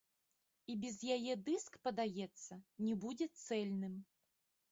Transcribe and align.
І 0.73 0.75
без 0.85 0.95
яе 1.15 1.33
дыск, 1.49 1.75
падаецца, 1.89 2.53
не 2.85 2.93
будзе 3.05 3.27
цэльным. 3.45 3.93